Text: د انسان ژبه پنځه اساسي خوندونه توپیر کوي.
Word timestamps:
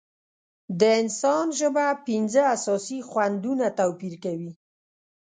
د 0.79 0.81
انسان 1.01 1.45
ژبه 1.59 1.85
پنځه 2.07 2.41
اساسي 2.55 2.99
خوندونه 3.09 3.65
توپیر 3.79 4.13
کوي. 4.23 4.51